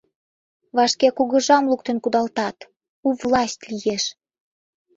[0.75, 2.57] Вашке кугыжам луктын кудалтат,
[3.07, 4.03] у власть лиеш.